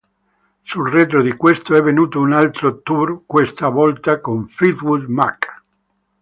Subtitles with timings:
[0.63, 5.63] Sul retro di questo è venuto un altro tour, questa volta con Fleetwood Mac.